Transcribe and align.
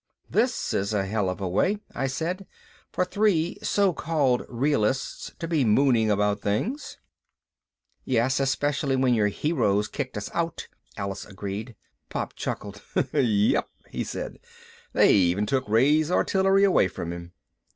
"This 0.27 0.73
is 0.73 0.95
a 0.95 1.05
hell 1.05 1.29
of 1.29 1.39
a 1.41 1.47
way," 1.47 1.77
I 1.93 2.07
said, 2.07 2.47
"for 2.91 3.05
three 3.05 3.59
so 3.61 3.93
called 3.93 4.43
realists 4.49 5.31
to 5.37 5.47
be 5.47 5.63
mooning 5.63 6.09
about 6.09 6.41
things." 6.41 6.97
"Yes, 8.03 8.39
especially 8.39 8.95
when 8.95 9.13
your 9.13 9.27
heroes 9.27 9.87
kicked 9.87 10.17
us 10.17 10.31
out," 10.33 10.67
Alice 10.97 11.23
agreed. 11.27 11.75
Pop 12.09 12.33
chuckled. 12.33 12.81
"Yep," 13.13 13.69
he 13.91 14.03
said, 14.03 14.39
"they 14.91 15.13
even 15.13 15.45
took 15.45 15.69
Ray's 15.69 16.09
artillery 16.09 16.63
away 16.63 16.87
from 16.87 17.13
him." 17.13 17.33